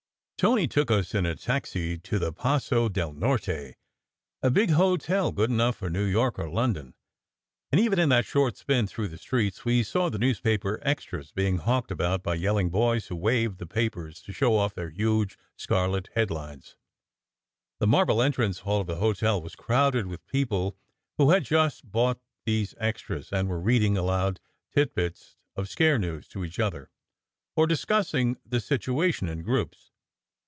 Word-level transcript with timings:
Tony 0.41 0.67
took 0.67 0.89
us 0.89 1.13
in 1.13 1.23
a 1.23 1.35
taxi 1.35 1.99
to 1.99 2.17
the 2.17 2.33
Paso 2.33 2.89
del 2.89 3.13
Norte, 3.13 3.75
a 4.41 4.49
big 4.51 4.71
hotel 4.71 5.31
good 5.31 5.51
enough 5.51 5.75
for 5.75 5.87
New 5.87 6.03
York 6.05 6.39
or 6.39 6.49
London; 6.49 6.95
and 7.71 7.79
even 7.79 7.99
in 7.99 8.09
that 8.09 8.25
short 8.25 8.57
spin 8.57 8.87
through 8.87 9.07
the 9.09 9.19
streets, 9.19 9.65
we 9.65 9.83
saw 9.83 10.09
the 10.09 10.17
newspaper 10.17 10.79
"extras" 10.81 11.31
being 11.31 11.57
hawked 11.59 11.91
about 11.91 12.23
by 12.23 12.33
yelling 12.33 12.71
boys 12.71 13.05
who 13.05 13.15
waved 13.15 13.59
the 13.59 13.67
papers 13.67 14.19
to 14.19 14.33
show 14.33 14.55
off 14.55 14.73
their 14.73 14.89
huge 14.89 15.37
scarlet 15.57 16.09
headlines. 16.15 16.75
The 17.77 17.85
marble 17.85 18.19
entrance 18.19 18.61
hall 18.61 18.81
of 18.81 18.87
the 18.87 18.95
hotel 18.95 19.39
was 19.39 19.55
crowded 19.55 20.07
with 20.07 20.25
peo 20.25 20.45
ple 20.47 20.77
who 21.19 21.29
had 21.29 21.43
just 21.43 21.85
bought 21.91 22.19
these 22.45 22.73
extras, 22.79 23.31
and 23.31 23.47
were 23.47 23.61
reading 23.61 23.95
aloud 23.95 24.39
tit 24.73 24.95
bits 24.95 25.35
of 25.55 25.69
"scare" 25.69 25.99
news 25.99 26.27
to 26.29 26.43
each 26.43 26.57
other, 26.59 26.89
or 27.55 27.67
discussing 27.67 28.37
the 28.43 28.59
situation 28.59 29.29
in 29.29 29.43
groups. 29.43 29.89